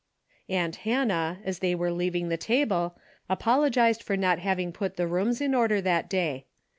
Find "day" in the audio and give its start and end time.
6.09-6.47